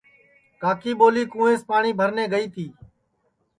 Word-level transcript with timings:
کاکی 0.61 0.91
ٻولی 0.99 1.23
کُوینٚس 1.31 1.61
پاٹؔی 1.69 1.91
بھر 1.99 2.09
نے 2.17 2.23
گئی 2.33 2.47
تی 2.53 2.65